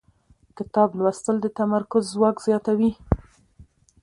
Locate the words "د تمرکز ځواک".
1.41-2.37